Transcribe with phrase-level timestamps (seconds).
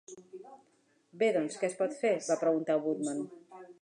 [1.23, 2.13] Bé, doncs, què es pot fer?
[2.29, 3.23] va preguntar Woodman.